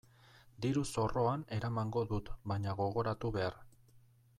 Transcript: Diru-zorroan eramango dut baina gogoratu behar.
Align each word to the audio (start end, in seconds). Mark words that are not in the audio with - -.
Diru-zorroan 0.65 1.45
eramango 1.59 2.05
dut 2.15 2.35
baina 2.53 2.77
gogoratu 2.83 3.35
behar. 3.41 3.63